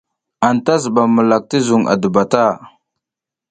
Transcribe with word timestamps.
Anta 0.47 0.73
zuɓam 0.83 1.09
mulak 1.15 1.43
ti 1.49 1.57
zuƞ 1.67 1.83
a 1.91 1.95
diba 2.01 2.23
ta. 2.31 2.43